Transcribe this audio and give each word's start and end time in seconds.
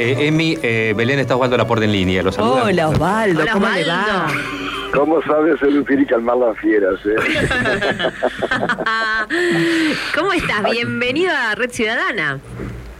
Eh, 0.00 0.28
Emi, 0.28 0.56
eh, 0.62 0.94
Belén 0.96 1.18
está 1.18 1.34
Osvaldo 1.34 1.56
Laporte 1.56 1.84
en 1.84 1.90
línea. 1.92 2.22
Los 2.22 2.36
saluda. 2.36 2.64
Hola 2.64 2.88
Osvaldo, 2.88 3.42
Hola, 3.42 3.52
¿cómo 3.52 3.66
le 3.68 3.82
Osvaldo. 3.82 4.12
va? 4.12 4.26
¿Cómo 4.94 5.22
sabes 5.22 5.58
seducir 5.58 5.98
y 6.00 6.06
calmar 6.06 6.36
las 6.36 6.56
fieras? 6.58 6.94
eh? 7.04 7.16
¿Cómo 10.16 10.32
estás? 10.32 10.70
Bienvenido 10.70 11.32
a 11.34 11.54
Red 11.56 11.70
Ciudadana. 11.70 12.38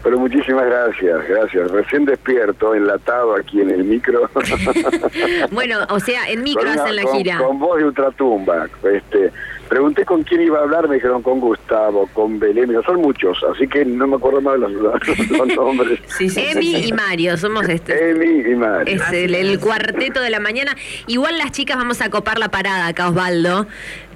Pero 0.03 0.19
muchísimas 0.19 0.64
gracias, 0.66 1.29
gracias. 1.29 1.71
Recién 1.71 2.04
despierto, 2.04 2.74
enlatado 2.74 3.35
aquí 3.37 3.61
en 3.61 3.71
el 3.71 3.85
micro. 3.85 4.29
Bueno, 5.51 5.79
o 5.91 6.01
sea, 6.01 6.29
en 6.29 6.43
micro 6.43 6.62
una- 6.71 6.83
hacen 6.83 6.96
la 6.96 7.03
con- 7.03 7.17
gira. 7.17 7.39
Con 7.39 7.59
voz 7.59 7.79
de 7.79 7.85
ultratumba. 7.85 8.67
Este, 8.93 9.33
pregunté 9.69 10.05
con 10.05 10.23
quién 10.23 10.41
iba 10.43 10.59
a 10.59 10.62
hablar, 10.62 10.89
me 10.89 10.96
dijeron 10.96 11.23
con 11.23 11.41
Gustavo, 11.41 12.09
con 12.14 12.39
Belén, 12.39 12.73
son 12.84 12.96
muchos, 13.01 13.39
así 13.55 13.66
que 13.69 13.84
no 13.84 14.07
me 14.07 14.16
acuerdo 14.16 14.41
más 14.41 14.55
de 14.55 14.61
los, 14.61 14.73
los 15.30 15.46
nombres. 15.57 16.01
Sí, 16.07 16.29
sí, 16.29 16.41
sí, 16.41 16.46
Emi 16.51 16.75
sí. 16.83 16.89
y 16.89 16.93
Mario, 16.93 17.37
somos 17.37 17.69
este. 17.69 18.11
Emi 18.11 18.51
y 18.51 18.55
Mari. 18.55 18.92
Es 18.92 19.02
el, 19.12 19.34
el 19.34 19.59
cuarteto 19.61 20.20
de 20.20 20.30
la 20.30 20.41
mañana. 20.41 20.75
Igual 21.06 21.39
las 21.39 21.52
chicas 21.52 21.77
vamos 21.77 22.01
a 22.01 22.11
copar 22.11 22.39
la 22.39 22.48
parada 22.51 22.87
acá, 22.89 23.09
Osvaldo, 23.09 23.66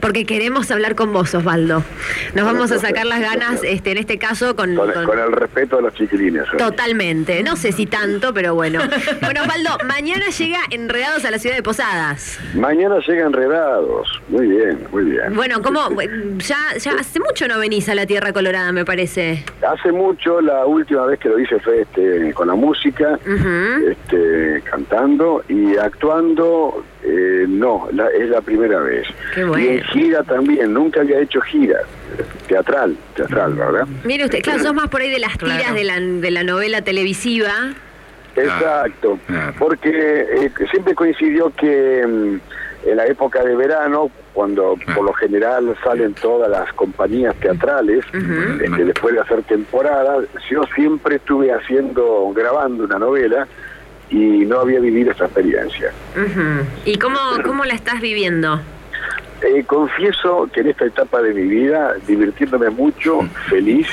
porque 0.01 0.25
queremos 0.27 0.71
hablar 0.71 0.95
con 0.95 1.13
vos, 1.13 1.35
Osvaldo. 1.35 1.83
Nos 2.35 2.45
vamos 2.45 2.73
a 2.73 2.79
sacar 2.79 3.07
las 3.07 3.21
ganas, 3.21 3.63
este, 3.63 3.93
en 3.93 3.99
este 3.99 4.19
caso, 4.19 4.57
con, 4.57 4.75
Con, 4.75 4.91
con- 4.93 5.05
con 5.07 5.19
el 5.19 5.33
respeto 5.33 5.77
de 5.77 5.83
los 5.83 5.95
chiquilines. 5.95 6.45
eh. 6.53 6.57
Totalmente, 6.59 7.43
no 7.43 7.57
sé 7.57 7.73
si 7.73 7.87
tanto, 7.87 8.33
pero 8.35 8.55
bueno. 8.55 8.81
Bueno, 9.21 9.43
Osvaldo, 9.43 9.71
mañana 9.87 10.27
llega 10.37 10.59
Enredados 10.71 11.25
a 11.25 11.31
la 11.31 11.39
ciudad 11.39 11.57
de 11.57 11.63
Posadas. 11.63 12.39
Mañana 12.55 12.97
llegan 13.07 13.29
enredados. 13.29 14.09
Muy 14.29 14.47
bien, 14.49 14.79
muy 14.91 15.05
bien. 15.05 15.35
Bueno, 15.35 15.42
¿cómo? 15.63 15.89
Sí, 15.91 15.97
sí. 16.41 16.49
Ya, 16.49 16.77
ya 16.79 16.93
hace 17.01 17.21
mucho 17.21 17.49
no 17.49 17.59
venís 17.59 17.89
a 17.89 17.95
la 17.95 18.07
Tierra 18.07 18.33
Colorada, 18.33 18.73
me 18.73 18.85
parece. 18.85 19.45
Hace 19.67 19.93
mucho, 19.93 20.41
la 20.41 20.65
última 20.67 21.07
vez 21.07 21.19
que 21.19 21.29
lo 21.29 21.39
hice 21.39 21.59
fue 21.61 21.83
este, 21.83 22.33
con 22.35 22.49
la 22.49 22.55
música, 22.55 23.19
este, 23.91 24.63
cantando 24.71 25.45
y 25.49 25.77
actuando, 25.77 26.85
eh, 27.05 27.47
no, 27.49 27.89
la- 27.93 28.09
es 28.11 28.29
la 28.29 28.41
primera 28.41 28.81
vez. 28.81 29.07
Qué 29.35 29.45
bueno. 29.45 29.65
Y 29.65 29.69
en 29.79 29.85
gira 29.85 30.23
también, 30.23 30.73
nunca 30.73 31.01
había 31.01 31.19
hecho 31.21 31.41
gira, 31.41 31.79
teatral, 32.49 32.97
teatral, 33.17 33.55
¿verdad? 33.55 33.87
Mire 34.05 34.25
usted, 34.25 34.41
claro, 34.43 34.63
sos 34.63 34.75
más 34.75 34.89
por 34.89 35.01
ahí 35.01 35.11
de 35.11 35.19
las 35.19 35.37
tiras 35.39 35.59
Claro. 35.59 35.75
de, 35.75 35.85
la, 35.85 36.01
de 36.01 36.31
la 36.31 36.45
novela 36.45 36.83
televisiva. 36.83 37.53
Exacto, 38.35 39.19
claro. 39.27 39.55
porque 39.59 39.91
eh, 39.91 40.51
siempre 40.71 40.95
coincidió 40.95 41.51
que 41.55 42.03
mm, 42.07 42.89
en 42.89 42.97
la 42.97 43.07
época 43.07 43.45
de 43.45 43.55
verano, 43.55 44.11
cuando 44.33 44.77
por 44.95 45.05
lo 45.05 45.13
general 45.13 45.77
salen 45.85 46.15
todas 46.15 46.51
las 46.51 46.73
compañías 46.73 47.35
teatrales, 47.37 48.05
este, 48.13 48.85
después 48.85 49.15
de 49.15 49.21
hacer 49.21 49.43
temporada, 49.43 50.19
yo 50.51 50.63
siempre 50.75 51.17
estuve 51.17 51.53
haciendo, 51.53 52.33
grabando 52.35 52.85
una 52.85 52.99
novela 52.99 53.47
y 54.11 54.45
no 54.45 54.61
había 54.61 54.81
vivido 54.81 55.11
esta 55.11 55.25
experiencia. 55.25 55.93
¿Y 56.85 56.99
cómo, 56.99 57.19
cómo 57.45 57.65
la 57.65 57.75
estás 57.75 58.01
viviendo? 58.01 58.61
Eh, 59.43 59.65
confieso 59.67 60.49
que 60.53 60.61
en 60.61 60.69
esta 60.69 60.85
etapa 60.85 61.21
de 61.21 61.35
mi 61.35 61.43
vida, 61.43 61.95
divirtiéndome 62.07 62.71
mucho, 62.71 63.23
feliz, 63.49 63.89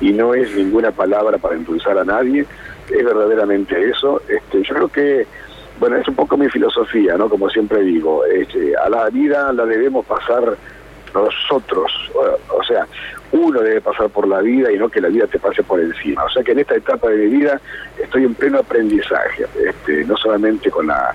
y 0.00 0.12
no 0.12 0.32
es 0.32 0.54
ninguna 0.56 0.92
palabra 0.92 1.36
para 1.36 1.56
impulsar 1.56 1.98
a 1.98 2.04
nadie, 2.04 2.46
es 2.90 3.04
verdaderamente 3.04 3.90
eso. 3.90 4.22
Este, 4.28 4.62
yo 4.62 4.74
creo 4.74 4.88
que, 4.88 5.26
bueno, 5.78 5.96
es 5.96 6.08
un 6.08 6.14
poco 6.14 6.36
mi 6.36 6.48
filosofía, 6.48 7.16
¿no? 7.16 7.28
Como 7.28 7.48
siempre 7.50 7.82
digo, 7.82 8.24
este, 8.24 8.76
a 8.76 8.88
la 8.88 9.08
vida 9.10 9.52
la 9.52 9.64
debemos 9.64 10.04
pasar 10.06 10.56
nosotros, 11.14 11.90
o, 12.48 12.62
sea, 12.64 12.86
uno 13.32 13.60
debe 13.60 13.80
pasar 13.80 14.08
por 14.10 14.26
la 14.28 14.40
vida 14.40 14.70
y 14.70 14.78
no 14.78 14.88
que 14.88 15.00
la 15.00 15.08
vida 15.08 15.26
te 15.26 15.38
pase 15.38 15.62
por 15.62 15.80
encima. 15.80 16.24
O 16.24 16.30
sea 16.30 16.42
que 16.42 16.52
en 16.52 16.60
esta 16.60 16.76
etapa 16.76 17.08
de 17.08 17.16
mi 17.16 17.38
vida 17.38 17.60
estoy 18.02 18.24
en 18.24 18.34
pleno 18.34 18.58
aprendizaje, 18.58 19.46
este, 19.66 20.04
no 20.04 20.16
solamente 20.16 20.70
con 20.70 20.86
la, 20.86 21.14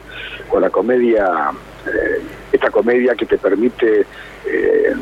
con 0.49 0.61
la 0.61 0.69
comedia, 0.69 1.51
eh, 1.85 2.21
esta 2.51 2.71
comedia 2.71 3.15
que 3.15 3.25
te 3.25 3.37
permite 3.37 4.05
eh, 4.45 4.93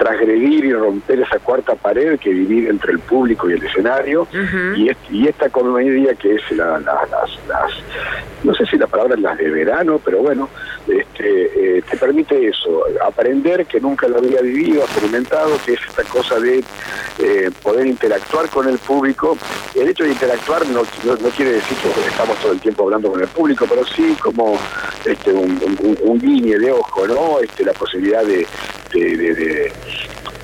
transgredir 0.00 0.64
y 0.64 0.72
romper 0.72 1.20
esa 1.20 1.38
cuarta 1.40 1.74
pared 1.74 2.18
que 2.18 2.30
divide 2.30 2.70
entre 2.70 2.92
el 2.92 3.00
público 3.00 3.50
y 3.50 3.52
el 3.52 3.62
escenario, 3.62 4.26
y, 4.76 4.88
est- 4.88 5.10
y 5.10 5.28
esta 5.28 5.50
comedia 5.50 6.14
que 6.14 6.36
es 6.36 6.50
la- 6.52 6.78
la- 6.80 7.06
las, 7.10 7.30
las- 7.46 7.74
no 8.42 8.54
sé 8.54 8.64
si 8.64 8.78
la 8.78 8.86
palabra 8.86 9.14
es 9.14 9.20
las 9.20 9.36
de 9.36 9.50
verano, 9.50 10.00
pero 10.02 10.20
bueno, 10.22 10.48
este, 10.88 11.76
eh, 11.78 11.82
te 11.88 11.96
permite 11.98 12.48
eso, 12.48 12.84
aprender 13.06 13.66
que 13.66 13.78
nunca 13.78 14.08
lo 14.08 14.16
había 14.16 14.40
vivido, 14.40 14.80
experimentado, 14.82 15.50
que 15.66 15.74
es 15.74 15.80
esta 15.86 16.02
cosa 16.04 16.40
de 16.40 16.64
eh, 17.18 17.50
poder 17.62 17.86
interactuar 17.86 18.48
con 18.48 18.66
el 18.66 18.78
público. 18.78 19.36
El 19.74 19.88
hecho 19.88 20.04
de 20.04 20.10
interactuar 20.12 20.66
no, 20.68 20.80
no, 21.04 21.16
no 21.16 21.28
quiere 21.36 21.52
decir 21.52 21.76
que 21.76 22.08
estamos 22.08 22.38
todo 22.38 22.52
el 22.52 22.60
tiempo 22.60 22.84
hablando 22.84 23.10
con 23.12 23.20
el 23.20 23.28
público, 23.28 23.66
pero 23.68 23.84
sí 23.84 24.16
como 24.22 24.58
este, 25.04 25.30
un, 25.34 25.60
un, 25.82 25.98
un 26.02 26.18
guiñe 26.18 26.58
de 26.58 26.72
ojo, 26.72 27.06
¿no? 27.06 27.40
Este, 27.40 27.62
la 27.64 27.74
posibilidad 27.74 28.24
de, 28.24 28.46
de, 28.92 29.16
de- 29.16 29.34
de- 29.34 29.72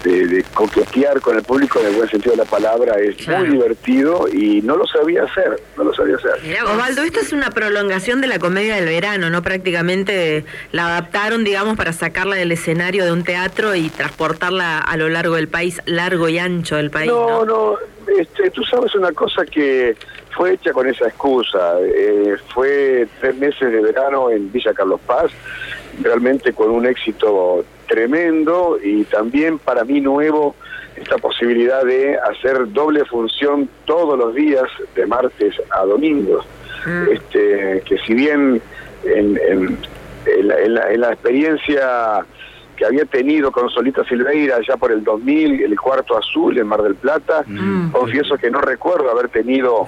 de- 0.04 0.26
de 0.28 0.44
coquetear 0.54 1.20
con 1.20 1.36
el 1.36 1.42
público 1.42 1.80
en 1.80 1.86
el 1.86 1.94
buen 1.96 2.08
sentido 2.08 2.32
de 2.36 2.44
la 2.44 2.44
palabra 2.44 2.94
es 3.00 3.16
Claro. 3.16 3.40
muy 3.44 3.56
divertido 3.56 4.28
y 4.32 4.62
no 4.62 4.76
lo 4.76 4.86
sabía 4.86 5.24
hacer, 5.24 5.60
no 5.76 5.82
lo 5.82 5.92
sabía 5.94 6.14
hacer. 6.14 6.30
Mirá. 6.44 6.64
Osvaldo, 6.64 7.02
esto 7.02 7.18
es 7.18 7.32
una 7.32 7.50
prolongación 7.50 8.20
de 8.20 8.28
la 8.28 8.38
comedia 8.38 8.76
del 8.76 8.84
verano, 8.84 9.30
¿no? 9.30 9.42
Prácticamente 9.42 10.44
la 10.70 10.86
adaptaron, 10.86 11.42
digamos, 11.42 11.76
para 11.76 11.92
sacarla 11.92 12.36
del 12.36 12.52
escenario 12.52 13.04
de 13.04 13.10
un 13.12 13.24
teatro 13.24 13.74
y 13.74 13.88
transportarla 13.88 14.78
a 14.78 14.96
lo 14.96 15.08
largo 15.08 15.34
del 15.34 15.48
país, 15.48 15.80
largo 15.86 16.28
y 16.28 16.38
ancho 16.38 16.76
del 16.76 16.90
país, 16.90 17.10
No, 17.10 17.44
¿no? 17.44 17.44
no, 17.44 17.76
este, 18.16 18.50
tú 18.50 18.62
sabes 18.62 18.94
una 18.94 19.10
cosa 19.10 19.44
que 19.44 19.96
fue 20.36 20.52
hecha 20.52 20.72
con 20.72 20.86
esa 20.88 21.06
excusa. 21.08 21.78
eh, 21.82 22.36
fue 22.54 23.08
tres 23.20 23.34
meses 23.36 23.72
de 23.72 23.80
verano 23.80 24.30
en 24.30 24.52
Villa 24.52 24.72
Carlos 24.72 25.00
Paz, 25.04 25.32
realmente 26.00 26.52
con 26.52 26.70
un 26.70 26.86
éxito 26.86 27.64
tremendo 27.86 28.78
y 28.82 29.04
también 29.04 29.58
para 29.58 29.84
mí 29.84 30.00
nuevo 30.00 30.54
esta 30.96 31.18
posibilidad 31.18 31.84
de 31.84 32.16
hacer 32.18 32.72
doble 32.72 33.04
función 33.04 33.68
todos 33.84 34.18
los 34.18 34.34
días, 34.34 34.64
de 34.94 35.06
martes 35.06 35.54
a 35.70 35.84
domingos. 35.84 36.46
Mm. 36.86 37.12
Este, 37.12 37.82
que 37.84 37.98
si 38.06 38.14
bien 38.14 38.60
en, 39.04 39.38
en- 39.48 39.78
en 40.26 40.48
la, 40.48 40.58
en 40.60 40.74
la- 40.74 40.92
en 40.92 41.00
la 41.00 41.12
experiencia 41.12 42.24
que 42.76 42.84
había 42.84 43.04
tenido 43.06 43.50
con 43.52 43.70
Solita 43.70 44.04
Silveira 44.04 44.58
ya 44.66 44.76
por 44.76 44.92
el 44.92 45.02
2000, 45.04 45.62
el 45.62 45.80
cuarto 45.80 46.16
azul 46.18 46.58
en 46.58 46.66
Mar 46.66 46.82
del 46.82 46.94
Plata, 46.94 47.42
Mm. 47.46 47.90
confieso 47.90 48.36
que 48.36 48.50
no 48.50 48.60
recuerdo 48.60 49.10
haber 49.10 49.28
tenido, 49.28 49.86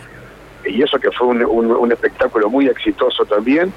y 0.64 0.82
eso 0.82 0.98
que 0.98 1.10
fue 1.10 1.26
un, 1.28 1.44
un- 1.44 1.70
un 1.72 1.92
espectáculo 1.92 2.48
muy 2.48 2.66
exitoso 2.68 3.24
también, 3.26 3.72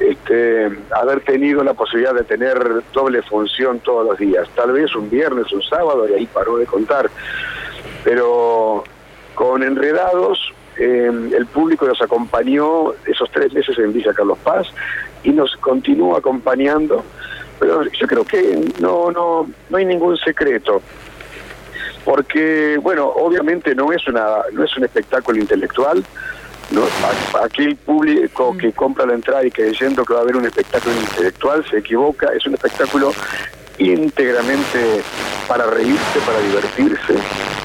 este, 0.00 0.70
haber 0.90 1.20
tenido 1.20 1.62
la 1.62 1.74
posibilidad 1.74 2.14
de 2.14 2.24
tener 2.24 2.82
doble 2.92 3.22
función 3.22 3.80
todos 3.80 4.06
los 4.06 4.18
días, 4.18 4.48
tal 4.54 4.72
vez 4.72 4.94
un 4.94 5.08
viernes, 5.10 5.52
un 5.52 5.62
sábado, 5.62 6.08
y 6.08 6.14
ahí 6.14 6.26
paró 6.26 6.56
de 6.56 6.66
contar. 6.66 7.10
Pero 8.04 8.84
con 9.34 9.62
Enredados, 9.62 10.52
eh, 10.78 11.10
el 11.36 11.46
público 11.46 11.86
nos 11.86 12.00
acompañó 12.00 12.92
esos 13.06 13.30
tres 13.30 13.52
meses 13.52 13.78
en 13.78 13.92
Villa 13.92 14.12
Carlos 14.14 14.38
Paz 14.42 14.66
y 15.22 15.30
nos 15.30 15.54
continúa 15.56 16.18
acompañando, 16.18 17.04
pero 17.60 17.84
yo 17.84 18.06
creo 18.06 18.24
que 18.24 18.58
no, 18.80 19.10
no, 19.10 19.48
no 19.68 19.76
hay 19.76 19.84
ningún 19.84 20.16
secreto. 20.16 20.80
Porque 22.04 22.78
bueno 22.82 23.06
obviamente 23.06 23.76
no 23.76 23.92
es 23.92 24.08
una 24.08 24.38
no 24.52 24.64
es 24.64 24.76
un 24.76 24.84
espectáculo 24.84 25.38
intelectual 25.38 26.02
no 26.72 26.82
A- 26.84 27.44
aquel 27.44 27.76
público 27.76 28.56
que 28.58 28.72
compra 28.72 29.06
la 29.06 29.14
entrada 29.14 29.44
y 29.44 29.50
creyendo 29.50 30.04
que 30.04 30.14
va 30.14 30.20
a 30.20 30.22
haber 30.22 30.36
un 30.36 30.46
espectáculo 30.46 30.94
intelectual 31.00 31.64
se 31.70 31.78
equivoca 31.78 32.28
es 32.34 32.44
un 32.46 32.54
espectáculo 32.54 33.12
íntegramente 33.78 35.02
para 35.48 35.66
reírse 35.66 36.18
para 36.26 36.38
divertirse 36.40 37.14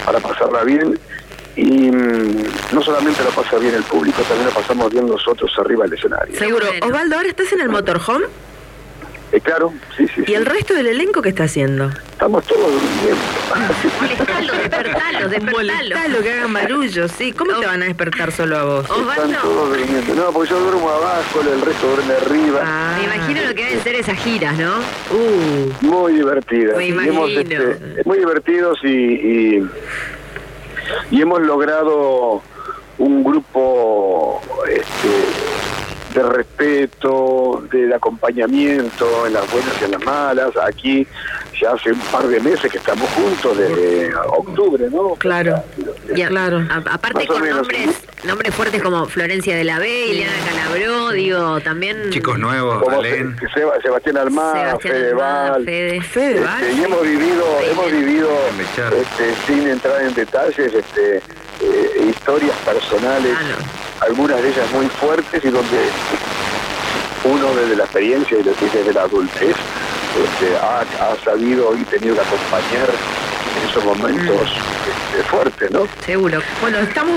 para 0.06 0.20
pasarla 0.20 0.64
bien. 0.64 1.00
Y 1.56 1.90
mm, 1.92 2.44
no 2.72 2.82
solamente 2.84 3.24
lo 3.24 3.30
pasa 3.32 3.58
bien 3.58 3.74
el 3.74 3.84
público 3.84 4.22
también 4.24 4.46
lo 4.48 4.54
pasamos 4.54 4.92
bien 4.92 5.08
nosotros 5.08 5.52
arriba 5.58 5.86
del 5.86 5.94
escenario. 5.98 6.38
Seguro. 6.38 6.66
Bueno. 6.68 6.86
Osvaldo, 6.86 7.16
ahora 7.16 7.30
estás 7.30 7.52
en 7.54 7.62
el 7.62 7.70
motorhome 7.70 8.26
Eh, 9.34 9.42
claro 9.42 9.74
sí 9.98 10.08
sí, 10.16 10.22
y 10.22 10.26
sí. 10.28 10.34
el 10.36 10.46
resto 10.46 10.74
del 10.74 10.88
elenco, 10.88 11.22
¿qué 11.22 11.30
está 11.30 11.44
haciendo? 11.44 11.90
estamos 12.12 12.46
todos 12.46 12.72
durmiendo 12.72 13.22
Molestalo, 14.00 14.54
despertalo, 14.54 15.30
despertalo. 15.30 15.52
Molestalo, 15.58 16.22
que 16.22 16.32
hagan 16.34 16.54
barullo, 16.54 17.08
sí. 17.10 17.32
¿Cómo 17.34 17.60
te 17.60 17.66
van 17.66 17.84
a 17.84 17.86
despertar 17.86 18.32
solo 18.32 18.58
a 18.58 18.64
vos? 18.64 18.86
están 18.90 19.34
todos 19.42 19.70
durmiendo 19.78 20.16
no 20.16 20.32
porque 20.32 20.50
yo 20.50 20.60
duermo 20.62 20.90
abajo 20.90 21.42
el 21.42 21.62
resto 21.62 21.88
duerme 21.88 22.14
arriba 22.14 22.62
Ah. 22.64 22.96
me 23.00 23.04
imagino 23.16 23.42
lo 23.50 23.54
que 23.54 23.66
deben 23.66 23.84
ser 23.84 23.96
esas 23.96 24.18
giras, 24.18 24.58
¿no? 24.58 24.76
Uh, 25.12 25.72
Muy 25.86 26.14
divertidas. 26.14 26.78
Me 26.78 26.86
Y 26.88 26.90
hemos, 26.92 27.30
imagino. 27.30 27.40
este, 27.72 28.04
muy 28.06 28.18
divertidos 28.20 28.80
y, 28.84 28.88
y, 28.88 29.70
y 31.12 31.22
hemos 31.22 31.42
logrado 31.42 32.42
un 32.98 33.24
grupo 33.24 34.42
este, 34.70 35.10
de 36.18 36.24
respeto, 36.24 37.64
del 37.72 37.94
acompañamiento 37.94 39.28
en 39.28 39.34
las 39.34 39.52
buenas 39.52 39.80
y 39.80 39.86
en 39.86 39.92
las 39.92 40.04
malas. 40.04 40.52
Aquí 40.58 41.06
ya 41.62 41.72
hace 41.72 41.92
un 41.92 42.00
par 42.00 42.28
de 42.28 42.40
meses 42.40 42.72
que 42.72 42.78
estamos 42.78 43.10
juntos, 43.12 43.58
desde 43.58 44.14
octubre, 44.16 44.86
¿no? 44.92 45.16
Claro. 45.16 45.64
Y 46.16 46.22
a- 46.22 46.28
Claro. 46.28 46.58
a- 46.70 46.94
aparte 46.94 47.20
Más 47.20 47.28
con 47.28 47.42
menos, 47.42 47.58
nombres, 47.58 47.90
nombres 48.24 48.54
fuertes 48.56 48.82
como 48.82 49.06
Florencia 49.08 49.56
de 49.56 49.64
la 49.64 49.80
B, 49.80 50.08
Ileana 50.08 50.34
Calabró, 50.50 51.10
digo, 51.12 51.60
también... 51.62 52.10
Chicos 52.12 52.38
nuevos, 52.38 52.82
Como 52.84 52.98
Valen. 52.98 53.36
Se- 53.40 53.48
Seba- 53.60 53.82
Sebastián 53.82 54.18
Almada, 54.18 54.78
Fede 54.80 55.14
Val, 55.14 55.64
Fede. 55.66 56.02
Fede, 56.02 56.40
¿vale? 56.42 56.70
Este, 56.70 56.82
y 56.82 56.84
hemos 56.86 57.02
vivido, 57.04 57.46
hemos 57.72 57.92
vivido 57.92 58.30
este, 58.60 59.36
sin 59.48 59.68
entrar 59.68 60.02
en 60.02 60.14
detalles, 60.14 60.74
este, 60.74 61.18
eh, 61.18 62.08
historias 62.10 62.56
personales, 62.66 63.36
Ah, 63.36 64.06
algunas 64.06 64.42
de 64.42 64.50
ellas 64.50 64.72
muy 64.74 64.86
fuertes 64.88 65.44
y 65.44 65.50
donde 65.50 65.78
uno 67.24 67.56
desde 67.56 67.76
la 67.76 67.84
experiencia 67.84 68.38
y 68.40 68.44
desde 68.44 68.94
la 68.94 69.02
adultez 69.02 69.56
este, 70.16 70.56
ha, 70.58 70.82
ha 70.82 71.16
sabido 71.24 71.76
y 71.76 71.84
tenido 71.86 72.16
que 72.16 72.22
acompañar 72.22 73.27
esos 73.70 73.84
momentos 73.84 74.42
este, 75.12 75.24
fuertes, 75.30 75.72
¿no? 75.72 75.88
Seguro. 76.06 76.42
Bueno, 76.62 76.78
estamos 76.80 77.16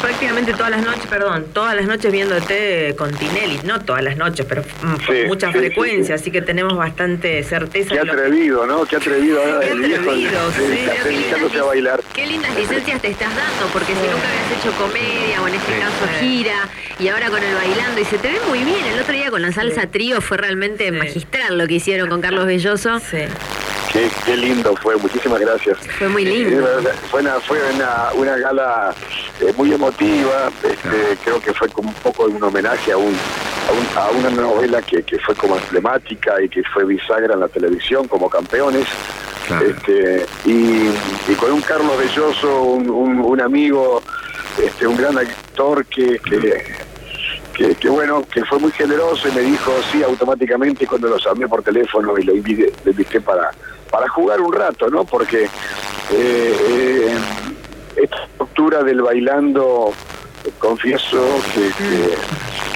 prácticamente 0.00 0.52
todas 0.52 0.70
las 0.70 0.82
noches, 0.84 1.06
perdón, 1.08 1.46
todas 1.52 1.74
las 1.74 1.86
noches 1.86 2.12
viéndote 2.12 2.94
con 2.98 3.10
Tinelli, 3.14 3.60
no 3.64 3.80
todas 3.80 4.02
las 4.02 4.16
noches, 4.16 4.46
pero 4.48 4.62
mm, 4.82 4.90
con 5.06 5.16
Sí, 5.16 5.22
mucha 5.26 5.52
sí, 5.52 5.58
frecuencia, 5.58 6.16
sí, 6.18 6.22
así 6.22 6.30
que 6.30 6.42
tenemos 6.42 6.76
bastante 6.76 7.42
certeza. 7.42 7.94
Qué 7.94 8.00
que- 8.02 8.10
atrevido, 8.10 8.66
¿no? 8.66 8.84
Qué 8.84 8.96
atrevido 8.96 9.40
Qué 9.60 9.68
el 9.70 9.80
viejo 9.80 10.02
atrevido, 10.02 10.50
sí, 10.52 10.88
qué 11.02 11.08
dedicándose 11.08 11.58
a 11.58 11.62
bailar. 11.64 12.00
Qué 12.14 12.26
lindas 12.26 12.54
licencias 12.56 13.00
te 13.00 13.08
estás 13.08 13.34
dando, 13.34 13.66
porque 13.72 13.92
si 13.94 14.00
nunca 14.00 14.28
habías 14.28 14.60
hecho 14.60 14.72
comedia 14.78 15.42
o 15.42 15.48
en 15.48 15.54
este 15.54 15.72
Sí. 15.74 15.78
caso 15.80 16.20
gira, 16.20 16.68
y 16.98 17.08
ahora 17.08 17.30
con 17.30 17.42
el 17.42 17.54
bailando, 17.54 18.00
y 18.00 18.04
se 18.04 18.18
te 18.18 18.28
ve 18.28 18.38
muy 18.48 18.62
bien. 18.64 18.84
El 18.92 19.00
otro 19.00 19.14
día 19.14 19.30
con 19.30 19.40
la 19.42 19.52
salsa 19.52 19.86
trío 19.86 20.20
fue 20.20 20.36
realmente 20.36 20.84
Sí. 20.86 20.90
magistral 20.92 21.56
lo 21.58 21.66
que 21.66 21.74
hicieron 21.74 22.08
con 22.08 22.20
Carlos 22.20 22.46
Belloso. 22.46 22.98
Sí. 23.00 23.18
Qué, 23.92 24.08
qué 24.24 24.36
lindo 24.36 24.74
fue, 24.76 24.96
muchísimas 24.96 25.40
gracias. 25.40 25.76
Fue 25.98 26.08
muy 26.08 26.24
Sí, 26.24 26.44
lindo. 26.44 26.62
verdad, 26.64 26.92
fue 27.10 27.20
una, 27.22 27.40
fue 27.40 27.58
una, 27.74 28.08
una 28.14 28.36
gala 28.36 28.94
eh, 29.40 29.52
muy 29.56 29.72
emotiva, 29.72 30.48
este, 30.62 31.16
creo 31.24 31.40
que 31.40 31.52
fue 31.52 31.68
como 31.70 31.88
un 31.88 31.94
poco 31.96 32.24
un 32.26 32.40
homenaje 32.42 32.92
a, 32.92 32.96
un, 32.96 33.12
a, 33.12 33.72
un- 33.72 33.98
a 33.98 34.10
una 34.18 34.30
novela 34.30 34.80
que, 34.82 35.02
que 35.02 35.18
fue 35.18 35.34
como 35.34 35.56
emblemática 35.56 36.40
y 36.40 36.48
que 36.48 36.62
fue 36.72 36.84
bisagra 36.84 37.34
en 37.34 37.40
la 37.40 37.48
televisión 37.48 38.06
como 38.06 38.30
campeones. 38.30 38.86
Claro. 39.48 39.66
Este, 39.66 40.24
y, 40.44 40.90
y 41.28 41.34
con 41.36 41.50
un 41.50 41.60
Carlos 41.62 41.98
Belloso, 41.98 42.62
un, 42.62 42.88
un- 42.88 43.18
un 43.20 43.40
amigo, 43.40 44.00
este, 44.62 44.86
un 44.86 44.96
gran 44.96 45.18
actor 45.18 45.84
que, 45.86 46.20
que, 46.20 46.62
que, 47.54 47.74
que, 47.74 47.88
bueno, 47.88 48.24
que 48.32 48.44
fue 48.44 48.60
muy 48.60 48.70
generoso 48.70 49.26
y 49.28 49.32
me 49.32 49.40
dijo 49.40 49.72
sí 49.90 50.04
automáticamente 50.04 50.86
cuando 50.86 51.08
lo 51.08 51.16
llamé 51.18 51.48
por 51.48 51.62
teléfono 51.64 52.16
y 52.18 52.22
lo 52.22 52.36
invité, 52.36 52.72
lo 52.84 52.90
invité 52.92 53.20
para, 53.20 53.50
para 53.90 54.08
jugar 54.08 54.40
un 54.40 54.52
rato, 54.52 54.88
¿no? 54.88 55.04
Porque 55.04 55.44
eh, 55.44 55.48
eh, 56.12 57.18
esta 57.96 58.24
estructura 58.24 58.82
del 58.82 59.02
bailando, 59.02 59.92
confieso 60.58 61.22
que, 61.54 61.60
que, 61.82 62.14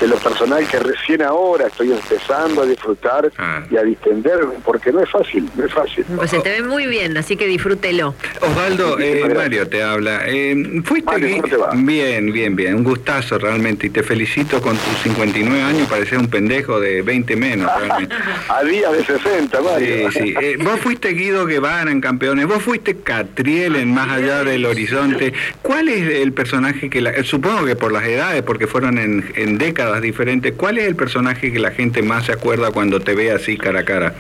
que 0.05 0.09
lo 0.11 0.17
personal 0.17 0.67
que 0.69 0.79
recién 0.81 1.23
ahora 1.23 1.67
estoy 1.69 1.93
empezando 1.93 2.63
a 2.63 2.67
disfrutar 2.67 3.31
Ah. 3.39 3.63
y 3.71 3.77
a 3.79 3.83
distender, 3.83 4.41
porque 4.63 4.93
no 4.93 5.01
es 5.01 5.11
fácil, 5.11 5.49
no 5.57 5.65
es 5.65 5.73
fácil. 5.73 6.05
Pues 6.17 6.31
se 6.31 6.41
te 6.41 6.51
ve 6.51 6.63
muy 6.63 6.87
bien, 6.87 7.17
así 7.17 7.37
que 7.37 7.47
disfrútelo. 7.47 8.15
Osvaldo, 8.43 8.99
eh. 9.01 9.23
Mario 9.35 9.67
te 9.69 9.83
habla. 9.83 10.23
Eh, 10.27 10.83
fuiste 10.85 11.07
Mario, 11.11 11.29
gui- 11.29 11.37
¿cómo 11.41 11.49
te 11.49 11.57
va? 11.57 11.71
bien, 11.75 12.33
bien, 12.33 12.55
bien. 12.55 12.75
Un 12.75 12.85
gustazo 12.85 13.39
realmente. 13.39 13.87
Y 13.87 13.91
te 13.91 14.03
felicito 14.03 14.61
con 14.61 14.77
tus 14.77 14.99
59 15.05 15.63
años. 15.63 15.89
Pareces 15.89 16.19
un 16.19 16.29
pendejo 16.29 16.79
de 16.81 17.01
20 17.03 17.35
menos. 17.37 17.71
Realmente. 17.79 18.15
A 18.49 18.63
días 18.63 18.93
de 18.93 19.05
60, 19.05 19.59
Sí, 19.59 19.65
Mario. 19.65 20.11
sí. 20.13 20.35
Eh, 20.41 20.57
vos 20.63 20.79
fuiste 20.81 21.09
Guido 21.11 21.47
Guevara 21.47 21.91
en 21.91 22.01
Campeones, 22.03 22.47
vos 22.47 22.63
fuiste 22.63 22.97
Catriel 22.97 23.77
en 23.77 23.95
Más 23.95 24.11
Allá 24.11 24.45
del 24.45 24.67
Horizonte. 24.67 25.33
¿Cuál 25.63 25.89
es 25.89 26.21
el 26.21 26.33
personaje 26.35 26.91
que, 26.91 27.01
la, 27.01 27.23
supongo 27.25 27.65
que 27.65 27.75
por 27.77 27.91
las 27.93 28.05
edades, 28.05 28.43
porque 28.43 28.67
fueron 28.67 28.99
en, 28.99 29.25
en 29.37 29.57
décadas 29.59 29.94
diferentes, 30.01 30.55
cuál 30.55 30.79
es 30.79 30.87
el 30.87 30.97
personaje 30.97 31.53
que 31.53 31.59
la 31.59 31.71
gente 31.71 32.03
más 32.03 32.27
se 32.27 32.33
acuerda 32.33 32.71
cuando 32.71 33.01
te 33.01 33.15
ve 33.15 33.33
así 33.33 33.57
cara 33.57 33.81
a 33.81 33.85
cara? 33.85 34.15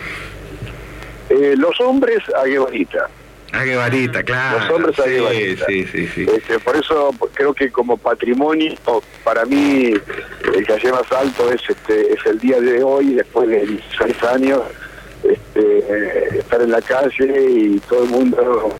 Eh, 1.31 1.55
los 1.57 1.81
hombres 1.81 2.19
a 2.37 2.45
Guevarita. 2.45 3.09
A 3.53 3.63
Guevarita, 3.65 4.23
claro. 4.23 4.61
Los 4.61 4.71
hombres 4.71 4.99
a 4.99 5.05
sí, 5.05 5.11
Guevarita. 5.11 5.67
sí, 5.67 5.87
sí, 5.87 6.09
sí. 6.15 6.27
Este, 6.35 6.59
por 6.59 6.77
eso 6.77 7.11
creo 7.35 7.55
que 7.55 7.71
como 7.71 7.97
patrimonio, 7.97 8.75
para 9.23 9.45
mí, 9.45 9.95
el 10.55 10.67
calle 10.67 10.93
más 10.93 11.11
alto 11.13 11.51
es 11.53 11.63
este 11.69 12.13
es 12.13 12.27
el 12.27 12.39
día 12.39 12.61
de 12.61 12.83
hoy, 12.83 13.15
después 13.15 13.49
de 13.49 13.67
16 13.67 14.23
años, 14.25 14.61
este, 15.23 16.39
estar 16.39 16.61
en 16.61 16.71
la 16.71 16.83
calle 16.83 17.47
y 17.49 17.79
todo 17.89 18.05
el 18.05 18.11
mundo 18.11 18.73